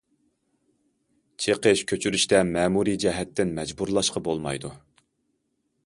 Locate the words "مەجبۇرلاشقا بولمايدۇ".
3.61-4.73